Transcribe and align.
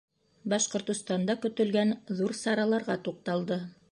Башҡортостанда 0.53 1.35
көтөлгән 1.43 1.93
ҙур 2.21 2.35
сараларға 2.39 2.99
туҡталды. 3.09 3.63